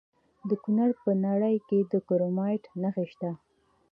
د 0.49 0.51
کونړ 0.63 0.89
په 1.01 1.09
ناړۍ 1.23 1.57
کې 1.67 1.79
د 1.91 1.93
کرومایټ 2.07 2.63
نښې 2.81 3.05
شته. 3.11 3.31